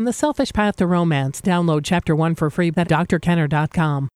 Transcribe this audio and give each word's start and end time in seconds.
From 0.00 0.06
The 0.06 0.14
Selfish 0.14 0.54
Path 0.54 0.76
to 0.76 0.86
Romance, 0.86 1.42
download 1.42 1.82
chapter 1.84 2.16
1 2.16 2.34
for 2.34 2.48
free 2.48 2.68
at 2.68 2.88
drkenner.com. 2.88 4.08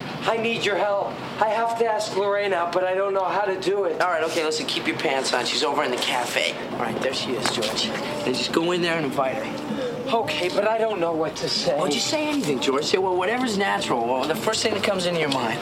I 0.00 0.36
need 0.36 0.64
your 0.64 0.76
help. 0.76 1.08
I 1.42 1.48
have 1.48 1.76
to 1.80 1.84
ask 1.84 2.16
Lorraine 2.16 2.52
out, 2.52 2.70
but 2.70 2.84
I 2.84 2.94
don't 2.94 3.12
know 3.12 3.24
how 3.24 3.40
to 3.40 3.60
do 3.60 3.86
it. 3.86 4.00
All 4.00 4.06
right, 4.06 4.22
okay, 4.22 4.44
listen, 4.44 4.66
keep 4.66 4.86
your 4.86 4.96
pants 4.96 5.34
on. 5.34 5.44
She's 5.44 5.64
over 5.64 5.82
in 5.82 5.90
the 5.90 5.96
cafe. 5.96 6.54
All 6.74 6.78
right, 6.78 6.96
there 7.02 7.12
she 7.12 7.32
is, 7.32 7.44
George. 7.50 7.86
And 7.86 8.36
just 8.36 8.52
go 8.52 8.70
in 8.70 8.82
there 8.82 8.94
and 8.94 9.04
invite 9.04 9.34
her. 9.34 10.14
Okay, 10.14 10.48
but 10.48 10.68
I 10.68 10.78
don't 10.78 11.00
know 11.00 11.12
what 11.12 11.34
to 11.34 11.48
say. 11.48 11.74
Oh, 11.76 11.88
just 11.88 12.06
say 12.06 12.28
anything, 12.28 12.60
George. 12.60 12.84
Say, 12.84 12.98
well, 12.98 13.16
whatever's 13.16 13.58
natural. 13.58 14.06
Well, 14.06 14.28
the 14.28 14.36
first 14.36 14.62
thing 14.62 14.74
that 14.74 14.84
comes 14.84 15.06
into 15.06 15.18
your 15.18 15.30
mind. 15.30 15.58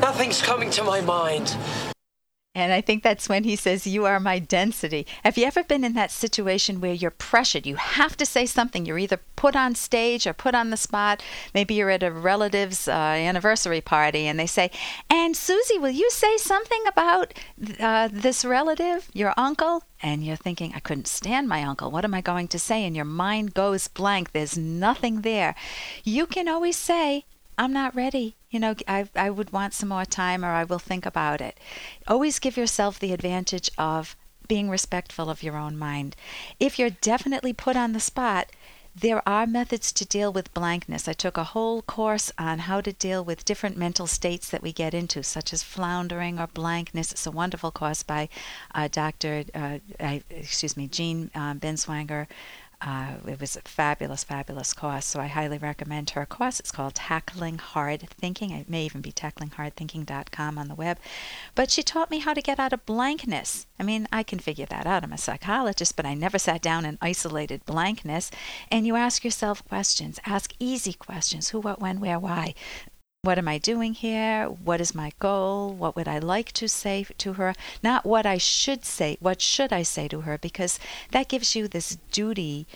Nothing's 0.00 0.40
coming 0.40 0.70
to 0.70 0.84
my 0.84 1.02
mind. 1.02 1.54
And 2.56 2.72
I 2.72 2.80
think 2.80 3.02
that's 3.02 3.28
when 3.28 3.42
he 3.42 3.56
says, 3.56 3.86
You 3.86 4.06
are 4.06 4.20
my 4.20 4.38
density. 4.38 5.06
Have 5.24 5.36
you 5.36 5.44
ever 5.44 5.64
been 5.64 5.82
in 5.82 5.94
that 5.94 6.12
situation 6.12 6.80
where 6.80 6.92
you're 6.92 7.10
pressured? 7.10 7.66
You 7.66 7.74
have 7.74 8.16
to 8.18 8.26
say 8.26 8.46
something. 8.46 8.86
You're 8.86 8.98
either 8.98 9.20
put 9.34 9.56
on 9.56 9.74
stage 9.74 10.24
or 10.24 10.32
put 10.32 10.54
on 10.54 10.70
the 10.70 10.76
spot. 10.76 11.22
Maybe 11.52 11.74
you're 11.74 11.90
at 11.90 12.04
a 12.04 12.12
relative's 12.12 12.86
uh, 12.86 12.92
anniversary 12.92 13.80
party 13.80 14.26
and 14.28 14.38
they 14.38 14.46
say, 14.46 14.70
And 15.10 15.36
Susie, 15.36 15.78
will 15.78 15.90
you 15.90 16.08
say 16.10 16.36
something 16.36 16.82
about 16.86 17.34
uh, 17.80 18.08
this 18.12 18.44
relative, 18.44 19.10
your 19.12 19.34
uncle? 19.36 19.82
And 20.00 20.24
you're 20.24 20.36
thinking, 20.36 20.72
I 20.76 20.80
couldn't 20.80 21.08
stand 21.08 21.48
my 21.48 21.64
uncle. 21.64 21.90
What 21.90 22.04
am 22.04 22.14
I 22.14 22.20
going 22.20 22.46
to 22.48 22.58
say? 22.58 22.84
And 22.84 22.94
your 22.94 23.04
mind 23.04 23.54
goes 23.54 23.88
blank. 23.88 24.30
There's 24.30 24.56
nothing 24.56 25.22
there. 25.22 25.56
You 26.04 26.26
can 26.26 26.46
always 26.46 26.76
say, 26.76 27.24
I'm 27.58 27.72
not 27.72 27.94
ready. 27.94 28.36
You 28.54 28.60
know, 28.60 28.76
I, 28.86 29.08
I 29.16 29.30
would 29.30 29.52
want 29.52 29.74
some 29.74 29.88
more 29.88 30.04
time 30.04 30.44
or 30.44 30.50
I 30.50 30.62
will 30.62 30.78
think 30.78 31.04
about 31.04 31.40
it. 31.40 31.58
Always 32.06 32.38
give 32.38 32.56
yourself 32.56 33.00
the 33.00 33.12
advantage 33.12 33.68
of 33.76 34.14
being 34.46 34.70
respectful 34.70 35.28
of 35.28 35.42
your 35.42 35.56
own 35.56 35.76
mind. 35.76 36.14
If 36.60 36.78
you're 36.78 36.90
definitely 36.90 37.52
put 37.52 37.74
on 37.76 37.94
the 37.94 37.98
spot, 37.98 38.52
there 38.94 39.28
are 39.28 39.44
methods 39.44 39.90
to 39.94 40.04
deal 40.04 40.32
with 40.32 40.54
blankness. 40.54 41.08
I 41.08 41.14
took 41.14 41.36
a 41.36 41.42
whole 41.42 41.82
course 41.82 42.30
on 42.38 42.60
how 42.60 42.80
to 42.80 42.92
deal 42.92 43.24
with 43.24 43.44
different 43.44 43.76
mental 43.76 44.06
states 44.06 44.48
that 44.50 44.62
we 44.62 44.72
get 44.72 44.94
into, 44.94 45.24
such 45.24 45.52
as 45.52 45.64
floundering 45.64 46.38
or 46.38 46.46
blankness. 46.46 47.10
It's 47.10 47.26
a 47.26 47.32
wonderful 47.32 47.72
course 47.72 48.04
by 48.04 48.28
uh, 48.72 48.86
Dr. 48.86 49.46
Uh, 49.52 49.78
I, 49.98 50.22
excuse 50.30 50.76
me, 50.76 50.86
Jean 50.86 51.32
uh, 51.34 51.54
Binswanger 51.54 52.28
uh, 52.84 53.14
it 53.26 53.40
was 53.40 53.56
a 53.56 53.62
fabulous, 53.62 54.24
fabulous 54.24 54.74
course. 54.74 55.06
So 55.06 55.18
I 55.18 55.26
highly 55.26 55.56
recommend 55.56 56.10
her 56.10 56.26
course. 56.26 56.60
It's 56.60 56.70
called 56.70 56.94
Tackling 56.94 57.58
Hard 57.58 58.08
Thinking. 58.10 58.50
It 58.50 58.68
may 58.68 58.84
even 58.84 59.00
be 59.00 59.10
tacklingHardThinking.com 59.10 60.58
on 60.58 60.68
the 60.68 60.74
web. 60.74 60.98
But 61.54 61.70
she 61.70 61.82
taught 61.82 62.10
me 62.10 62.18
how 62.18 62.34
to 62.34 62.42
get 62.42 62.60
out 62.60 62.74
of 62.74 62.84
blankness. 62.84 63.66
I 63.78 63.84
mean, 63.84 64.06
I 64.12 64.22
can 64.22 64.38
figure 64.38 64.66
that 64.66 64.86
out. 64.86 65.02
I'm 65.02 65.12
a 65.14 65.18
psychologist, 65.18 65.96
but 65.96 66.04
I 66.04 66.12
never 66.12 66.38
sat 66.38 66.60
down 66.60 66.84
and 66.84 66.98
isolated 67.00 67.64
blankness. 67.64 68.30
And 68.70 68.86
you 68.86 68.96
ask 68.96 69.24
yourself 69.24 69.66
questions. 69.66 70.20
Ask 70.26 70.52
easy 70.58 70.92
questions 70.92 71.48
who, 71.48 71.60
what, 71.60 71.80
when, 71.80 72.00
where, 72.00 72.18
why. 72.18 72.54
What 73.24 73.38
am 73.38 73.48
I 73.48 73.56
doing 73.56 73.94
here? 73.94 74.48
What 74.48 74.82
is 74.82 74.94
my 74.94 75.10
goal? 75.18 75.72
What 75.72 75.96
would 75.96 76.06
I 76.06 76.18
like 76.18 76.52
to 76.52 76.68
say 76.68 77.06
to 77.16 77.32
her? 77.32 77.54
Not 77.82 78.04
what 78.04 78.26
I 78.26 78.36
should 78.36 78.84
say. 78.84 79.16
What 79.18 79.40
should 79.40 79.72
I 79.72 79.82
say 79.82 80.08
to 80.08 80.20
her? 80.20 80.36
Because 80.36 80.78
that 81.10 81.28
gives 81.28 81.56
you 81.56 81.66
this 81.66 81.96
duty 82.12 82.66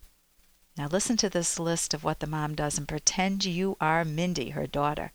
Now 0.76 0.88
listen 0.88 1.16
to 1.18 1.30
this 1.30 1.60
list 1.60 1.94
of 1.94 2.02
what 2.02 2.18
the 2.18 2.26
mom 2.26 2.56
does 2.56 2.76
and 2.76 2.88
pretend 2.88 3.44
you 3.44 3.76
are 3.80 4.04
Mindy, 4.04 4.50
her 4.50 4.66
daughter. 4.66 5.12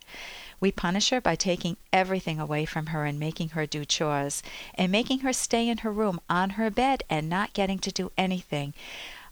We 0.62 0.72
punish 0.72 1.10
her 1.10 1.20
by 1.20 1.36
taking 1.36 1.76
everything 1.92 2.40
away 2.40 2.66
from 2.66 2.88
her 2.88 3.06
and 3.06 3.20
making 3.20 3.50
her 3.50 3.66
do 3.66 3.84
chores, 3.84 4.42
and 4.76 4.92
making 4.92 5.20
her 5.20 5.34
stay 5.34 5.68
in 5.68 5.80
her 5.80 5.92
room 5.92 6.22
on 6.30 6.52
her 6.52 6.70
bed 6.70 7.04
and 7.10 7.28
not 7.28 7.52
getting 7.54 7.80
to 7.80 7.92
do 7.92 8.12
anything 8.18 8.74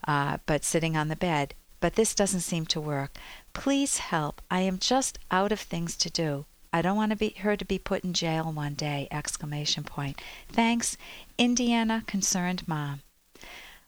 uh, 0.06 0.38
but 0.44 0.64
sitting 0.64 0.96
on 0.96 1.08
the 1.08 1.16
bed. 1.16 1.54
But 1.78 1.94
this 1.94 2.14
doesn't 2.14 2.40
seem 2.40 2.66
to 2.66 2.80
work. 2.80 3.16
Please 3.52 3.98
help. 3.98 4.42
I 4.50 4.60
am 4.60 4.78
just 4.78 5.18
out 5.30 5.52
of 5.52 5.60
things 5.60 5.96
to 5.98 6.10
do. 6.10 6.44
I 6.72 6.82
don't 6.82 6.96
want 6.96 7.10
to 7.10 7.16
be 7.16 7.30
her 7.38 7.56
to 7.56 7.64
be 7.64 7.78
put 7.78 8.04
in 8.04 8.12
jail 8.12 8.52
one 8.52 8.74
day! 8.74 9.08
Exclamation 9.10 9.82
point. 9.82 10.20
Thanks, 10.48 10.96
Indiana 11.38 12.04
concerned 12.06 12.66
mom. 12.68 13.02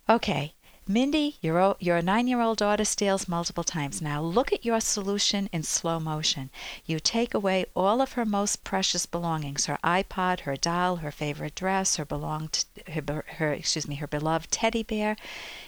Okay, 0.08 0.54
Mindy, 0.92 1.38
your, 1.41 1.75
your 1.80 2.03
nine 2.03 2.28
year 2.28 2.42
old 2.42 2.58
daughter 2.58 2.84
steals 2.84 3.26
multiple 3.26 3.64
times. 3.64 4.03
Now 4.03 4.20
look 4.20 4.53
at 4.53 4.66
your 4.66 4.78
solution 4.78 5.48
in 5.50 5.62
slow 5.62 5.98
motion. 5.98 6.50
You 6.84 7.00
take 7.00 7.32
away 7.32 7.64
all 7.75 8.03
of 8.03 8.12
her 8.12 8.26
most 8.26 8.62
precious 8.62 9.06
belongings 9.06 9.64
her 9.64 9.78
iPod, 9.82 10.41
her 10.41 10.54
doll, 10.54 10.97
her 10.97 11.10
favorite 11.10 11.54
dress, 11.54 11.97
her, 11.97 12.04
belonged, 12.04 12.66
her, 12.88 13.25
her, 13.38 13.54
excuse 13.54 13.88
me, 13.88 13.94
her 13.94 14.06
beloved 14.06 14.50
teddy 14.50 14.82
bear, 14.82 15.16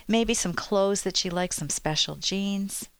maybe 0.06 0.34
some 0.34 0.52
clothes 0.52 1.04
that 1.04 1.16
she 1.16 1.30
likes, 1.30 1.56
some 1.56 1.70
special 1.70 2.16
jeans. 2.16 2.90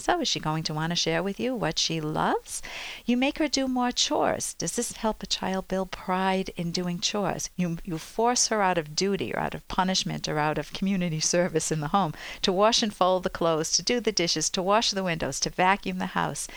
So, 0.00 0.20
is 0.20 0.28
she 0.28 0.40
going 0.40 0.62
to 0.64 0.74
want 0.74 0.90
to 0.90 0.96
share 0.96 1.22
with 1.22 1.38
you 1.38 1.54
what 1.54 1.78
she 1.78 2.00
loves? 2.00 2.62
You 3.04 3.18
make 3.18 3.38
her 3.38 3.48
do 3.48 3.68
more 3.68 3.92
chores. 3.92 4.54
Does 4.54 4.72
this 4.72 4.92
help 4.92 5.22
a 5.22 5.26
child 5.26 5.68
build 5.68 5.90
pride 5.90 6.50
in 6.56 6.72
doing 6.72 7.00
chores? 7.00 7.50
You, 7.54 7.76
you 7.84 7.98
force 7.98 8.48
her 8.48 8.62
out 8.62 8.78
of 8.78 8.96
duty 8.96 9.34
or 9.34 9.40
out 9.40 9.54
of 9.54 9.68
punishment 9.68 10.26
or 10.26 10.38
out 10.38 10.56
of 10.56 10.72
community 10.72 11.20
service 11.34 11.70
in 11.70 11.80
the 11.80 11.88
home 11.88 12.14
to 12.40 12.50
wash 12.50 12.82
and 12.82 12.94
fold 12.94 13.24
the 13.24 13.30
clothes, 13.30 13.72
to 13.72 13.82
do 13.82 14.00
the 14.00 14.10
dishes, 14.10 14.48
to 14.50 14.62
wash 14.62 14.90
the 14.90 15.04
windows, 15.04 15.38
to 15.40 15.50
vacuum 15.50 15.98
the 15.98 16.06
house. 16.06 16.48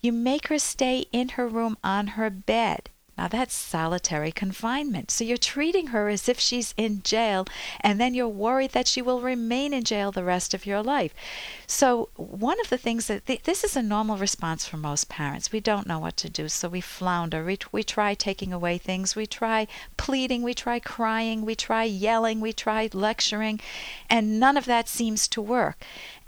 You 0.00 0.12
make 0.12 0.48
her 0.48 0.58
stay 0.58 1.04
in 1.12 1.30
her 1.30 1.46
room 1.46 1.76
on 1.84 2.06
her 2.08 2.30
bed. 2.30 2.88
Now 3.16 3.28
that's 3.28 3.54
solitary 3.54 4.30
confinement. 4.30 5.10
So 5.10 5.24
you're 5.24 5.36
treating 5.36 5.88
her 5.88 6.08
as 6.08 6.28
if 6.28 6.38
she's 6.38 6.74
in 6.76 7.02
jail, 7.02 7.46
and 7.80 8.00
then 8.00 8.14
you're 8.14 8.28
worried 8.28 8.72
that 8.72 8.86
she 8.86 9.00
will 9.00 9.20
remain 9.20 9.72
in 9.72 9.84
jail 9.84 10.12
the 10.12 10.24
rest 10.24 10.52
of 10.52 10.66
your 10.66 10.82
life. 10.82 11.14
So, 11.66 12.10
one 12.16 12.60
of 12.60 12.68
the 12.68 12.78
things 12.78 13.06
that 13.06 13.26
th- 13.26 13.42
this 13.44 13.64
is 13.64 13.76
a 13.76 13.82
normal 13.82 14.18
response 14.18 14.66
for 14.66 14.76
most 14.76 15.08
parents. 15.08 15.52
We 15.52 15.60
don't 15.60 15.86
know 15.86 15.98
what 15.98 16.16
to 16.18 16.28
do, 16.28 16.48
so 16.48 16.68
we 16.68 16.80
flounder. 16.80 17.44
We, 17.44 17.58
we 17.72 17.82
try 17.82 18.14
taking 18.14 18.52
away 18.52 18.78
things, 18.78 19.16
we 19.16 19.26
try 19.26 19.66
pleading, 19.96 20.42
we 20.42 20.54
try 20.54 20.78
crying, 20.78 21.44
we 21.44 21.54
try 21.54 21.84
yelling, 21.84 22.40
we 22.40 22.52
try 22.52 22.88
lecturing, 22.92 23.60
and 24.10 24.38
none 24.38 24.56
of 24.56 24.66
that 24.66 24.88
seems 24.88 25.26
to 25.28 25.40
work. 25.40 25.78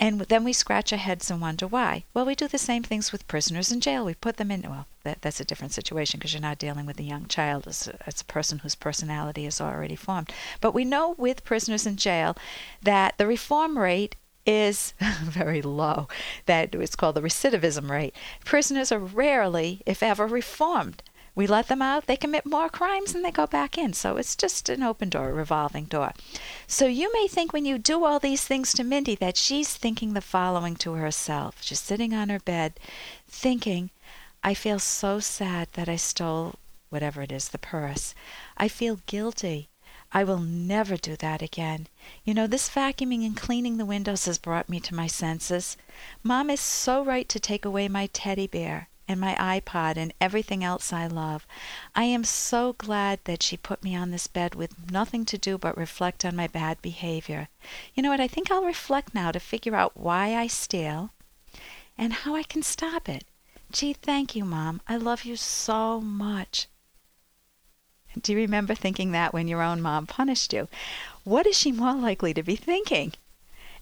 And 0.00 0.20
then 0.20 0.44
we 0.44 0.52
scratch 0.52 0.92
our 0.92 0.98
heads 0.98 1.30
and 1.30 1.40
wonder 1.40 1.66
why. 1.66 2.04
Well, 2.14 2.24
we 2.24 2.36
do 2.36 2.46
the 2.46 2.58
same 2.58 2.84
things 2.84 3.10
with 3.10 3.26
prisoners 3.26 3.72
in 3.72 3.80
jail. 3.80 4.04
We 4.04 4.14
put 4.14 4.36
them 4.36 4.50
in, 4.50 4.62
well, 4.62 4.86
that, 5.02 5.22
that's 5.22 5.40
a 5.40 5.44
different 5.44 5.72
situation 5.72 6.18
because 6.18 6.32
you're 6.32 6.40
not 6.40 6.58
dealing 6.58 6.86
with 6.86 7.00
a 7.00 7.04
young 7.04 7.26
child. 7.26 7.66
It's 7.66 7.88
a, 7.88 7.98
it's 8.06 8.22
a 8.22 8.26
person 8.26 8.60
whose 8.60 8.76
personality 8.76 9.44
is 9.44 9.60
already 9.60 9.96
formed. 9.96 10.32
But 10.60 10.72
we 10.72 10.84
know 10.84 11.14
with 11.18 11.44
prisoners 11.44 11.86
in 11.86 11.96
jail 11.96 12.36
that 12.82 13.18
the 13.18 13.26
reform 13.26 13.76
rate 13.76 14.14
is 14.46 14.94
very 15.22 15.62
low. 15.62 16.08
That 16.46 16.74
it's 16.74 16.96
called 16.96 17.16
the 17.16 17.20
recidivism 17.20 17.90
rate. 17.90 18.14
Prisoners 18.44 18.92
are 18.92 18.98
rarely, 18.98 19.82
if 19.84 20.02
ever, 20.02 20.26
reformed. 20.26 21.02
We 21.38 21.46
let 21.46 21.68
them 21.68 21.80
out, 21.80 22.06
they 22.06 22.16
commit 22.16 22.44
more 22.44 22.68
crimes, 22.68 23.14
and 23.14 23.24
they 23.24 23.30
go 23.30 23.46
back 23.46 23.78
in. 23.78 23.92
So 23.92 24.16
it's 24.16 24.34
just 24.34 24.68
an 24.68 24.82
open 24.82 25.08
door, 25.08 25.28
a 25.28 25.32
revolving 25.32 25.84
door. 25.84 26.12
So 26.66 26.86
you 26.86 27.12
may 27.12 27.28
think 27.28 27.52
when 27.52 27.64
you 27.64 27.78
do 27.78 28.04
all 28.04 28.18
these 28.18 28.44
things 28.44 28.72
to 28.72 28.82
Mindy 28.82 29.14
that 29.14 29.36
she's 29.36 29.76
thinking 29.76 30.14
the 30.14 30.20
following 30.20 30.74
to 30.78 30.94
herself. 30.94 31.58
She's 31.60 31.78
sitting 31.78 32.12
on 32.12 32.28
her 32.28 32.40
bed 32.40 32.80
thinking, 33.28 33.90
I 34.42 34.52
feel 34.52 34.80
so 34.80 35.20
sad 35.20 35.68
that 35.74 35.88
I 35.88 35.94
stole 35.94 36.56
whatever 36.90 37.22
it 37.22 37.30
is, 37.30 37.50
the 37.50 37.58
purse. 37.58 38.16
I 38.56 38.66
feel 38.66 38.98
guilty. 39.06 39.68
I 40.10 40.24
will 40.24 40.40
never 40.40 40.96
do 40.96 41.14
that 41.14 41.40
again. 41.40 41.86
You 42.24 42.34
know, 42.34 42.48
this 42.48 42.68
vacuuming 42.68 43.24
and 43.24 43.36
cleaning 43.36 43.76
the 43.76 43.86
windows 43.86 44.24
has 44.24 44.38
brought 44.38 44.68
me 44.68 44.80
to 44.80 44.92
my 44.92 45.06
senses. 45.06 45.76
Mom 46.24 46.50
is 46.50 46.58
so 46.58 47.04
right 47.04 47.28
to 47.28 47.38
take 47.38 47.64
away 47.64 47.86
my 47.86 48.06
teddy 48.06 48.48
bear. 48.48 48.88
And 49.08 49.18
my 49.18 49.34
iPod 49.34 49.96
and 49.96 50.12
everything 50.20 50.62
else 50.62 50.92
I 50.92 51.06
love. 51.06 51.46
I 51.96 52.04
am 52.04 52.22
so 52.22 52.74
glad 52.74 53.20
that 53.24 53.42
she 53.42 53.56
put 53.56 53.82
me 53.82 53.96
on 53.96 54.10
this 54.10 54.26
bed 54.26 54.54
with 54.54 54.90
nothing 54.90 55.24
to 55.24 55.38
do 55.38 55.56
but 55.56 55.76
reflect 55.76 56.24
on 56.24 56.36
my 56.36 56.46
bad 56.46 56.80
behavior. 56.82 57.48
You 57.94 58.02
know 58.02 58.10
what? 58.10 58.20
I 58.20 58.28
think 58.28 58.50
I'll 58.50 58.64
reflect 58.64 59.14
now 59.14 59.32
to 59.32 59.40
figure 59.40 59.74
out 59.74 59.96
why 59.96 60.36
I 60.36 60.46
steal 60.46 61.10
and 61.96 62.12
how 62.12 62.36
I 62.36 62.42
can 62.42 62.62
stop 62.62 63.08
it. 63.08 63.24
Gee, 63.72 63.94
thank 63.94 64.36
you, 64.36 64.44
Mom. 64.44 64.80
I 64.86 64.96
love 64.96 65.24
you 65.24 65.36
so 65.36 66.00
much. 66.00 66.68
Do 68.20 68.32
you 68.32 68.38
remember 68.38 68.74
thinking 68.74 69.12
that 69.12 69.32
when 69.32 69.48
your 69.48 69.62
own 69.62 69.80
mom 69.80 70.06
punished 70.06 70.52
you? 70.52 70.68
What 71.24 71.46
is 71.46 71.58
she 71.58 71.72
more 71.72 71.94
likely 71.94 72.34
to 72.34 72.42
be 72.42 72.56
thinking? 72.56 73.12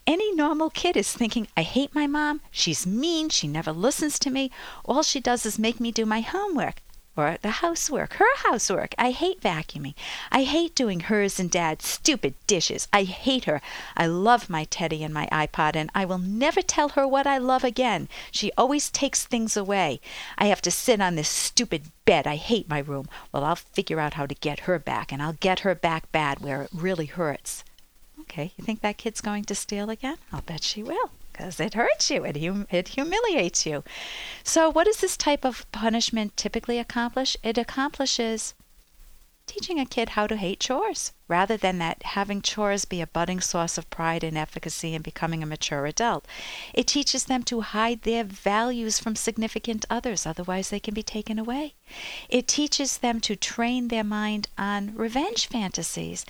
Any 0.07 0.33
normal 0.33 0.71
kid 0.71 0.97
is 0.97 1.13
thinking, 1.13 1.49
I 1.57 1.63
hate 1.63 1.95
my 1.95 2.07
mom. 2.07 2.41
She's 2.53 2.87
mean. 2.87 3.29
She 3.29 3.49
never 3.49 3.73
listens 3.73 4.19
to 4.21 4.31
me. 4.31 4.53
All 4.85 5.03
she 5.03 5.19
does 5.19 5.45
is 5.45 5.59
make 5.59 5.81
me 5.81 5.91
do 5.91 6.07
my 6.07 6.21
homework 6.21 6.81
or 7.17 7.39
the 7.41 7.63
housework, 7.63 8.15
her 8.15 8.37
housework. 8.45 8.95
I 8.99 9.11
hate 9.11 9.41
vacuuming. 9.41 9.95
I 10.31 10.43
hate 10.43 10.75
doing 10.75 11.01
hers 11.01 11.41
and 11.41 11.51
dad's 11.51 11.89
stupid 11.89 12.35
dishes. 12.47 12.87
I 12.93 13.05
hate 13.05 13.47
her. 13.47 13.63
I 13.97 14.07
love 14.07 14.51
my 14.51 14.65
teddy 14.65 15.03
and 15.03 15.15
my 15.15 15.27
iPod, 15.33 15.77
and 15.77 15.91
I 15.95 16.05
will 16.05 16.19
never 16.19 16.63
tell 16.63 16.91
her 16.91 17.09
what 17.09 17.27
I 17.27 17.39
love 17.39 17.65
again. 17.65 18.09
She 18.31 18.53
always 18.57 18.91
takes 18.91 19.25
things 19.25 19.57
away. 19.57 20.01
I 20.37 20.47
have 20.47 20.63
to 20.63 20.71
sit 20.71 21.01
on 21.01 21.17
this 21.17 21.29
stupid 21.29 21.91
bed. 22.05 22.27
I 22.27 22.37
hate 22.37 22.69
my 22.69 22.81
room. 22.81 23.09
Well, 23.33 23.45
I'll 23.45 23.57
figure 23.57 23.99
out 23.99 24.15
how 24.15 24.27
to 24.27 24.35
get 24.35 24.61
her 24.61 24.79
back, 24.79 25.11
and 25.11 25.23
I'll 25.23 25.33
get 25.33 25.61
her 25.61 25.75
back 25.75 26.13
bad 26.13 26.41
where 26.41 26.63
it 26.63 26.71
really 26.73 27.07
hurts. 27.07 27.65
Okay, 28.29 28.53
you 28.57 28.65
think 28.65 28.81
that 28.81 28.99
kid's 28.99 29.21
going 29.21 29.45
to 29.45 29.55
steal 29.55 29.89
again? 29.89 30.19
I'll 30.33 30.43
bet 30.43 30.63
she 30.63 30.83
will 30.83 31.11
because 31.33 31.61
it 31.61 31.75
hurts 31.75 32.11
you, 32.11 32.25
it, 32.25 32.37
hum- 32.43 32.67
it 32.71 32.89
humiliates 32.89 33.67
you. 33.67 33.85
So, 34.43 34.71
what 34.71 34.85
does 34.85 34.99
this 34.99 35.17
type 35.17 35.45
of 35.45 35.71
punishment 35.71 36.37
typically 36.37 36.79
accomplish? 36.79 37.37
It 37.43 37.59
accomplishes 37.59 38.55
teaching 39.47 39.79
a 39.79 39.87
kid 39.87 40.11
how 40.11 40.27
to 40.27 40.37
hate 40.37 40.59
chores 40.59 41.13
rather 41.29 41.57
than 41.57 41.79
that 41.79 42.03
having 42.03 42.43
chores 42.43 42.85
be 42.85 43.01
a 43.01 43.07
budding 43.07 43.41
source 43.41 43.79
of 43.79 43.89
pride 43.91 44.25
and 44.25 44.37
efficacy 44.37 44.95
in 44.95 45.03
becoming 45.03 45.43
a 45.43 45.47
mature 45.47 45.87
adult. 45.87 46.27
It 46.75 46.87
teaches 46.87 47.25
them 47.25 47.43
to 47.45 47.61
hide 47.61 48.03
their 48.03 48.25
values 48.25 48.99
from 48.99 49.15
significant 49.15 49.85
others, 49.89 50.27
otherwise, 50.27 50.71
they 50.71 50.81
can 50.81 50.95
be 50.95 51.03
taken 51.03 51.39
away. 51.39 51.75
It 52.29 52.49
teaches 52.49 52.99
them 52.99 53.21
to 53.21 53.37
train 53.37 53.89
their 53.89 54.05
mind 54.05 54.49
on 54.59 54.95
revenge 54.95 55.47
fantasies 55.47 56.27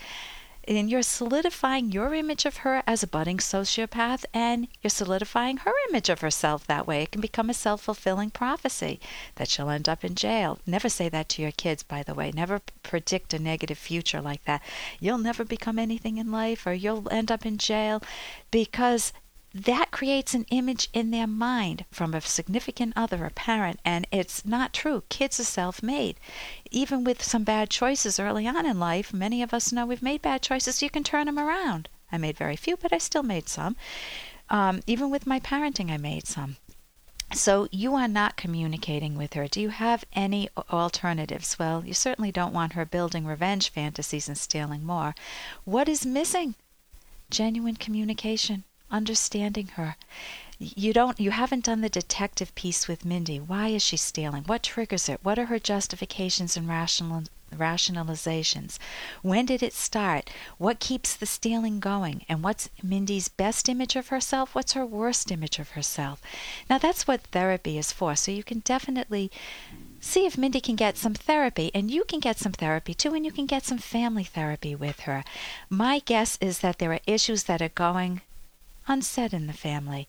and 0.69 0.91
you're 0.91 1.03
solidifying 1.03 1.93
your 1.93 2.15
image 2.15 2.45
of 2.45 2.59
her 2.59 2.83
as 2.87 3.03
a 3.03 3.07
budding 3.07 3.39
sociopath 3.39 4.25
and 4.35 4.69
you're 4.83 4.91
solidifying 4.91 5.59
her 5.59 5.73
image 5.89 6.09
of 6.09 6.21
herself 6.21 6.67
that 6.67 6.87
way. 6.87 7.03
It 7.03 7.13
can 7.13 7.21
become 7.21 7.49
a 7.51 7.55
self 7.55 7.83
fulfilling 7.83 8.31
prophecy 8.31 9.01
that 9.37 9.49
she'll 9.49 9.71
end 9.71 9.89
up 9.89 10.05
in 10.05 10.15
jail. 10.15 10.59
Never 10.67 10.89
say 10.89 11.09
that 11.09 11.29
to 11.31 11.43
your 11.43 11.53
kids, 11.53 11.83
by 11.83 12.03
the 12.03 12.15
way. 12.15 12.33
Never 12.33 12.61
predict 12.83 13.35
a 13.35 13.39
negative 13.39 13.79
future 13.79 14.21
like 14.21 14.45
that. 14.45 14.63
You'll 15.01 15.19
never 15.19 15.45
become 15.45 15.79
anything 15.79 16.19
in 16.19 16.31
life 16.31 16.67
or 16.67 16.73
you'll 16.73 17.09
end 17.11 17.31
up 17.31 17.47
in 17.47 17.59
jail 17.59 18.03
because 18.51 19.13
that 19.65 19.91
creates 19.91 20.35
an 20.35 20.45
image 20.51 20.91
in 20.93 21.11
their 21.11 21.27
mind 21.27 21.87
from 21.91 22.13
a 22.13 22.21
significant 22.21 22.93
other, 22.95 23.25
a 23.25 23.31
parent, 23.31 23.81
and 23.87 24.07
it's 24.13 24.45
not 24.45 24.75
true. 24.75 25.03
Kids 25.09 25.41
are 25.41 25.45
self 25.45 25.83
made. 25.83 26.21
Even 26.71 27.05
with 27.05 27.23
some 27.23 27.43
bad 27.43 27.71
choices 27.71 28.21
early 28.21 28.47
on 28.47 28.67
in 28.67 28.79
life, 28.79 29.15
many 29.15 29.43
of 29.43 29.55
us 29.55 29.73
know 29.73 29.87
we've 29.87 30.03
made 30.03 30.21
bad 30.21 30.43
choices, 30.43 30.83
you 30.83 30.91
can 30.91 31.03
turn 31.03 31.25
them 31.25 31.39
around. 31.39 31.89
I 32.13 32.19
made 32.19 32.37
very 32.37 32.57
few, 32.57 32.77
but 32.77 32.93
I 32.93 32.99
still 32.99 33.23
made 33.23 33.49
some. 33.49 33.77
Um, 34.51 34.83
even 34.87 35.09
with 35.09 35.27
my 35.27 35.41
parenting, 35.41 35.91
I 35.91 35.97
made 35.97 36.27
some. 36.27 36.59
So 37.33 37.67
you 37.73 37.95
are 37.95 38.09
not 38.09 38.37
communicating 38.37 39.17
with 39.17 39.33
her. 39.33 39.49
Do 39.49 39.63
you 39.63 39.71
have 39.71 40.05
any 40.13 40.51
alternatives? 40.71 41.59
Well, 41.59 41.83
you 41.83 41.95
certainly 41.95 42.31
don't 42.31 42.53
want 42.53 42.75
her 42.75 42.85
building 42.85 43.27
revenge 43.27 43.71
fantasies 43.71 44.29
and 44.29 44.37
stealing 44.37 44.85
more. 44.85 45.15
What 45.65 45.89
is 45.89 46.05
missing? 46.05 46.57
Genuine 47.31 47.77
communication 47.77 48.65
understanding 48.91 49.69
her. 49.69 49.97
You 50.59 50.93
don't 50.93 51.21
you 51.21 51.33
haven't 51.33 51.65
done 51.65 51.83
the 51.83 51.89
detective 51.91 52.55
piece 52.55 52.89
with 52.89 53.05
Mindy. 53.05 53.39
Why 53.39 53.69
is 53.69 53.83
she 53.83 53.99
stealing? 53.99 54.45
What 54.45 54.63
triggers 54.63 55.09
it? 55.09 55.21
What 55.23 55.39
are 55.39 55.47
her 55.47 55.59
justifications 55.59 56.57
and 56.57 56.67
rational 56.67 57.25
rationalizations? 57.55 58.79
When 59.23 59.47
did 59.47 59.63
it 59.63 59.75
start? 59.75 60.31
What 60.59 60.81
keeps 60.81 61.15
the 61.15 61.27
stealing 61.27 61.79
going? 61.79 62.25
And 62.29 62.43
what's 62.43 62.71
Mindy's 62.83 63.29
best 63.29 63.69
image 63.69 63.97
of 63.97 64.09
herself? 64.09 64.55
What's 64.55 64.73
her 64.73 64.87
worst 64.87 65.31
image 65.31 65.59
of 65.59 65.71
herself? 65.71 66.23
Now 66.71 66.79
that's 66.79 67.07
what 67.07 67.21
therapy 67.33 67.77
is 67.77 67.93
for. 67.93 68.17
So 68.17 68.33
you 68.33 68.43
can 68.43 68.61
definitely 68.61 69.31
see 70.01 70.25
if 70.25 70.39
Mindy 70.39 70.61
can 70.61 70.77
get 70.77 70.97
some 70.97 71.15
therapy, 71.15 71.71
and 71.75 71.91
you 71.91 72.05
can 72.05 72.21
get 72.21 72.39
some 72.39 72.53
therapy 72.53 72.95
too, 72.95 73.15
and 73.15 73.25
you 73.25 73.33
can 73.33 73.47
get 73.47 73.65
some 73.65 73.79
family 73.79 74.25
therapy 74.25 74.75
with 74.75 75.01
her. 75.01 75.25
My 75.69 75.99
guess 75.99 76.39
is 76.41 76.61
that 76.61 76.79
there 76.79 76.93
are 76.93 77.01
issues 77.07 77.45
that 77.45 77.61
are 77.61 77.71
going 77.71 78.21
unsaid 78.89 79.33
in 79.33 79.47
the 79.47 79.53
family. 79.53 80.09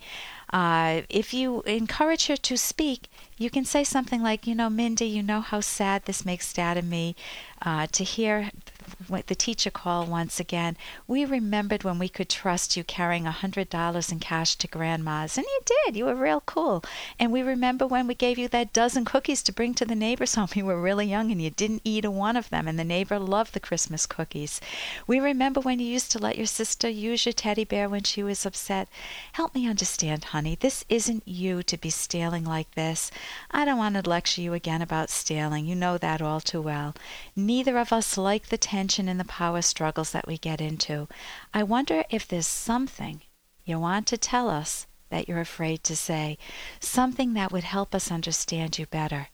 Uh, 0.52 1.02
if 1.10 1.34
you 1.34 1.62
encourage 1.64 2.28
her 2.28 2.38
to 2.38 2.58
speak, 2.58 3.10
you 3.38 3.50
can 3.50 3.66
say 3.66 3.84
something 3.84 4.22
like, 4.22 4.48
You 4.48 4.56
know, 4.56 4.70
Mindy, 4.70 5.06
you 5.06 5.24
know 5.24 5.42
how 5.42 5.62
sad 5.62 6.06
this 6.06 6.26
makes 6.26 6.54
Dad 6.54 6.78
and 6.78 6.90
me 6.90 7.16
uh, 7.62 7.88
to 7.88 8.04
hear 8.04 8.52
the 9.00 9.36
teacher 9.36 9.70
call 9.70 10.06
once 10.06 10.40
again. 10.40 10.76
We 11.08 11.24
remembered 11.24 11.84
when 11.84 12.00
we 12.00 12.10
could 12.10 12.30
trust 12.30 12.76
you 12.76 12.84
carrying 12.84 13.28
a 13.28 13.32
hundred 13.32 13.70
dollars 13.70 14.12
in 14.12 14.20
cash 14.20 14.56
to 14.56 14.68
grandma's, 14.68 15.38
and 15.38 15.46
you 15.46 15.60
did. 15.66 15.96
You 15.96 16.06
were 16.06 16.16
real 16.16 16.42
cool. 16.42 16.84
And 17.20 17.32
we 17.32 17.42
remember 17.42 17.86
when 17.86 18.08
we 18.08 18.16
gave 18.16 18.38
you 18.38 18.48
that 18.50 18.74
dozen 18.74 19.06
cookies 19.06 19.44
to 19.44 19.52
bring 19.52 19.74
to 19.76 19.86
the 19.86 19.96
neighbor's 19.96 20.36
home. 20.36 20.50
You 20.56 20.66
were 20.66 20.82
really 20.82 21.06
young 21.06 21.32
and 21.32 21.42
you 21.42 21.50
didn't 21.50 21.82
eat 21.84 22.06
a 22.06 22.12
one 22.12 22.36
of 22.36 22.50
them, 22.50 22.68
and 22.68 22.80
the 22.80 22.84
neighbor 22.84 23.20
loved 23.20 23.54
the 23.54 23.60
Christmas 23.60 24.06
cookies. 24.06 24.60
We 25.06 25.20
remember 25.20 25.62
when 25.62 25.80
you 25.80 25.86
used 25.86 26.12
to 26.12 26.20
let 26.20 26.38
your 26.38 26.48
sister 26.48 26.90
use 26.90 27.26
your 27.26 27.34
teddy 27.34 27.66
bear 27.66 27.88
when 27.88 28.04
she 28.04 28.24
was 28.24 28.46
upset. 28.46 28.88
Help 29.34 29.54
me 29.54 29.68
understand, 29.68 30.24
honey. 30.26 30.56
This 30.60 30.84
isn't 30.90 31.28
you 31.28 31.62
to 31.64 31.78
be 31.78 31.90
stealing 31.90 32.44
like 32.44 32.72
this. 32.76 33.12
I 33.52 33.64
don't 33.66 33.78
want 33.78 33.96
to 33.96 34.10
lecture 34.10 34.42
you 34.42 34.54
again 34.54 34.82
about 34.82 35.10
stealing. 35.10 35.66
You 35.66 35.76
know 35.76 35.98
that 35.98 36.22
all 36.22 36.42
too 36.42 36.62
well. 36.62 36.96
Neither 37.36 37.78
of 37.78 37.94
us 37.94 38.18
like 38.18 38.48
the 38.48 38.58
tension 38.88 39.10
and 39.10 39.20
the 39.20 39.26
power 39.26 39.62
struggles 39.62 40.12
that 40.12 40.28
we 40.28 40.38
get 40.38 40.62
into. 40.62 41.10
I 41.54 41.62
wonder 41.62 42.06
if 42.10 42.26
there's 42.26 42.48
something 42.48 43.22
you 43.66 43.80
want 43.80 44.08
to 44.08 44.18
tell 44.18 44.50
us 44.50 44.88
that 45.10 45.28
you're 45.28 45.42
afraid 45.42 45.84
to 45.84 45.94
say, 45.94 46.38
something 46.80 47.34
that 47.34 47.52
would 47.52 47.66
help 47.66 47.94
us 47.94 48.10
understand 48.10 48.80
you 48.80 48.86
better. 48.86 49.28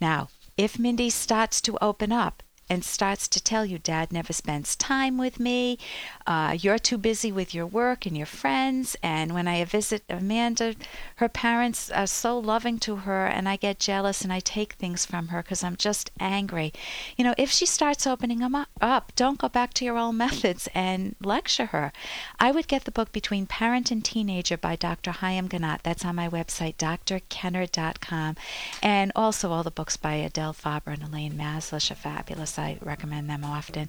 Now, 0.00 0.28
if 0.56 0.78
Mindy 0.78 1.10
starts 1.10 1.60
to 1.62 1.76
open 1.82 2.12
up 2.12 2.44
and 2.68 2.84
starts 2.84 3.28
to 3.28 3.42
tell 3.42 3.64
you, 3.64 3.78
Dad 3.78 4.12
never 4.12 4.32
spends 4.32 4.74
time 4.74 5.18
with 5.18 5.38
me. 5.38 5.78
Uh, 6.26 6.56
you're 6.58 6.78
too 6.78 6.98
busy 6.98 7.30
with 7.30 7.54
your 7.54 7.66
work 7.66 8.06
and 8.06 8.16
your 8.16 8.26
friends. 8.26 8.96
And 9.02 9.32
when 9.32 9.46
I 9.46 9.64
visit 9.64 10.02
Amanda, 10.08 10.74
her 11.16 11.28
parents 11.28 11.90
are 11.90 12.06
so 12.06 12.38
loving 12.38 12.78
to 12.80 12.96
her, 12.96 13.26
and 13.26 13.48
I 13.48 13.56
get 13.56 13.78
jealous 13.78 14.22
and 14.22 14.32
I 14.32 14.40
take 14.40 14.74
things 14.74 15.06
from 15.06 15.28
her 15.28 15.42
because 15.42 15.62
I'm 15.62 15.76
just 15.76 16.10
angry. 16.18 16.72
You 17.16 17.24
know, 17.24 17.34
if 17.38 17.50
she 17.50 17.66
starts 17.66 18.06
opening 18.06 18.38
them 18.40 18.66
up, 18.80 19.12
don't 19.14 19.38
go 19.38 19.48
back 19.48 19.72
to 19.74 19.84
your 19.84 19.98
old 19.98 20.14
methods 20.26 20.68
and 20.74 21.14
lecture 21.22 21.66
her. 21.66 21.92
I 22.40 22.50
would 22.50 22.68
get 22.68 22.84
the 22.84 22.90
book 22.90 23.12
Between 23.12 23.46
Parent 23.46 23.90
and 23.90 24.04
Teenager 24.04 24.56
by 24.56 24.76
Dr. 24.76 25.12
Haim 25.12 25.48
Ginott. 25.48 25.82
That's 25.82 26.04
on 26.04 26.16
my 26.16 26.28
website, 26.28 26.76
drkenner.com. 26.76 28.36
And 28.82 29.12
also 29.14 29.52
all 29.52 29.62
the 29.62 29.70
books 29.70 29.96
by 29.96 30.14
Adele 30.14 30.52
Faber 30.52 30.90
and 30.90 31.02
Elaine 31.02 31.34
Mazlish 31.34 31.90
are 31.90 31.94
fabulous. 31.94 32.55
I 32.58 32.78
recommend 32.82 33.28
them 33.28 33.44
often. 33.44 33.88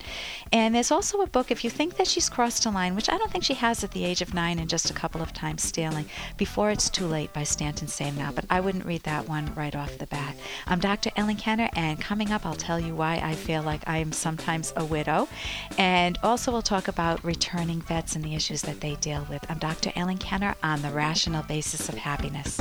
And 0.52 0.74
there's 0.74 0.92
also 0.92 1.22
a 1.22 1.28
book, 1.28 1.52
if 1.52 1.64
you 1.64 1.70
think 1.70 1.98
that 1.98 2.08
she's 2.08 2.30
crossed 2.30 2.66
a 2.66 2.70
line, 2.70 2.96
which 2.96 3.10
I 3.10 3.18
don't 3.18 3.32
think 3.32 3.44
she 3.44 3.54
has 3.56 3.84
at 3.84 3.92
the 3.92 4.06
age 4.06 4.22
of 4.22 4.34
nine 4.34 4.60
and 4.60 4.70
just 4.70 4.90
a 4.90 4.94
couple 4.94 5.22
of 5.22 5.34
times 5.34 5.64
stealing, 5.64 6.06
Before 6.38 6.70
It's 6.72 6.90
Too 6.90 7.06
Late 7.06 7.34
by 7.34 7.44
Stanton 7.44 7.88
Samenow, 7.88 8.34
but 8.34 8.46
I 8.50 8.60
wouldn't 8.60 8.86
read 8.86 9.04
that 9.04 9.28
one 9.28 9.54
right 9.56 9.76
off 9.76 9.98
the 9.98 10.08
bat. 10.08 10.36
I'm 10.66 10.80
Dr. 10.80 11.12
Ellen 11.16 11.36
Kenner, 11.38 11.70
and 11.74 12.00
coming 12.00 12.32
up, 12.32 12.46
I'll 12.46 12.56
tell 12.56 12.80
you 12.80 12.96
why 12.96 13.22
I 13.24 13.36
feel 13.36 13.64
like 13.64 13.82
I 13.88 13.98
am 13.98 14.12
sometimes 14.12 14.74
a 14.76 14.86
widow. 14.86 15.28
And 15.78 16.18
also, 16.24 16.52
we'll 16.52 16.62
talk 16.62 16.88
about 16.88 17.24
returning 17.24 17.82
vets 17.82 18.16
and 18.16 18.24
the 18.24 18.36
issues 18.36 18.62
that 18.64 18.82
they 18.82 18.96
deal 18.96 19.26
with. 19.30 19.44
I'm 19.50 19.60
Dr. 19.60 19.92
Ellen 19.96 20.18
Kenner 20.18 20.56
on 20.64 20.82
the 20.82 20.92
rational 20.92 21.44
basis 21.44 21.90
of 21.90 21.96
happiness. 21.96 22.60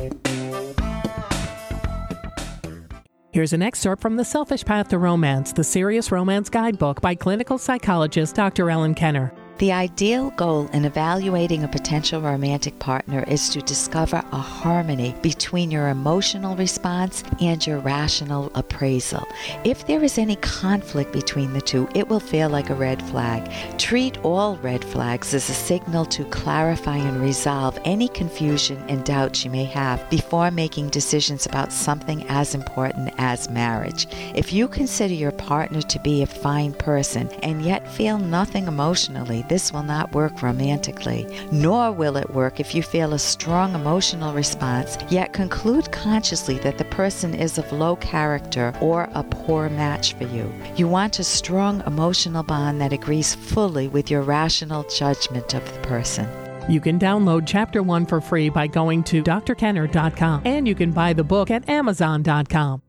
Here's 3.36 3.52
an 3.52 3.60
excerpt 3.60 4.00
from 4.00 4.16
The 4.16 4.24
Selfish 4.24 4.64
Path 4.64 4.88
to 4.88 4.98
Romance, 4.98 5.52
the 5.52 5.62
Serious 5.62 6.10
Romance 6.10 6.48
Guidebook 6.48 7.02
by 7.02 7.14
clinical 7.14 7.58
psychologist 7.58 8.34
Dr. 8.34 8.70
Ellen 8.70 8.94
Kenner. 8.94 9.30
The 9.58 9.72
ideal 9.72 10.32
goal 10.32 10.68
in 10.74 10.84
evaluating 10.84 11.64
a 11.64 11.68
potential 11.68 12.20
romantic 12.20 12.78
partner 12.78 13.24
is 13.26 13.48
to 13.48 13.62
discover 13.62 14.22
a 14.30 14.36
harmony 14.36 15.14
between 15.22 15.70
your 15.70 15.88
emotional 15.88 16.54
response 16.56 17.24
and 17.40 17.66
your 17.66 17.78
rational 17.78 18.52
appraisal. 18.54 19.26
If 19.64 19.86
there 19.86 20.04
is 20.04 20.18
any 20.18 20.36
conflict 20.36 21.10
between 21.10 21.54
the 21.54 21.62
two, 21.62 21.88
it 21.94 22.06
will 22.06 22.20
feel 22.20 22.50
like 22.50 22.68
a 22.68 22.74
red 22.74 23.02
flag. 23.04 23.50
Treat 23.78 24.18
all 24.18 24.56
red 24.58 24.84
flags 24.84 25.32
as 25.32 25.48
a 25.48 25.54
signal 25.54 26.04
to 26.04 26.26
clarify 26.26 26.98
and 26.98 27.22
resolve 27.22 27.78
any 27.86 28.08
confusion 28.08 28.84
and 28.88 29.06
doubts 29.06 29.42
you 29.42 29.50
may 29.50 29.64
have 29.64 30.10
before 30.10 30.50
making 30.50 30.90
decisions 30.90 31.46
about 31.46 31.72
something 31.72 32.28
as 32.28 32.54
important 32.54 33.10
as 33.16 33.48
marriage. 33.48 34.06
If 34.34 34.52
you 34.52 34.68
consider 34.68 35.14
your 35.14 35.32
partner 35.32 35.80
to 35.80 35.98
be 36.00 36.20
a 36.20 36.26
fine 36.26 36.74
person 36.74 37.30
and 37.42 37.62
yet 37.62 37.90
feel 37.90 38.18
nothing 38.18 38.66
emotionally, 38.66 39.44
this 39.48 39.72
will 39.72 39.82
not 39.82 40.12
work 40.12 40.42
romantically. 40.42 41.26
Nor 41.52 41.92
will 41.92 42.16
it 42.16 42.34
work 42.34 42.60
if 42.60 42.74
you 42.74 42.82
feel 42.82 43.12
a 43.12 43.18
strong 43.18 43.74
emotional 43.74 44.34
response, 44.34 44.98
yet 45.10 45.32
conclude 45.32 45.90
consciously 45.92 46.58
that 46.58 46.78
the 46.78 46.84
person 46.86 47.34
is 47.34 47.58
of 47.58 47.70
low 47.72 47.96
character 47.96 48.74
or 48.80 49.08
a 49.14 49.22
poor 49.22 49.68
match 49.68 50.14
for 50.14 50.24
you. 50.24 50.52
You 50.76 50.88
want 50.88 51.18
a 51.18 51.24
strong 51.24 51.82
emotional 51.86 52.42
bond 52.42 52.80
that 52.80 52.92
agrees 52.92 53.34
fully 53.34 53.88
with 53.88 54.10
your 54.10 54.22
rational 54.22 54.84
judgment 54.84 55.54
of 55.54 55.64
the 55.72 55.80
person. 55.80 56.28
You 56.68 56.80
can 56.80 56.98
download 56.98 57.44
Chapter 57.46 57.82
1 57.82 58.06
for 58.06 58.20
free 58.20 58.48
by 58.48 58.66
going 58.66 59.04
to 59.04 59.22
drkenner.com 59.22 60.42
and 60.44 60.66
you 60.66 60.74
can 60.74 60.90
buy 60.90 61.12
the 61.12 61.24
book 61.24 61.50
at 61.50 61.68
amazon.com. 61.68 62.82